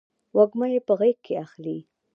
وږمه 0.37 0.67
یې 0.73 0.79
په 0.87 0.93
غیږ 0.99 1.17
کې 1.25 1.33
اخلې 1.45 1.77